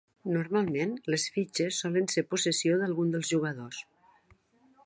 [0.35, 3.83] Normalment, les fitxes solen ser possessió d'algun dels jugadors.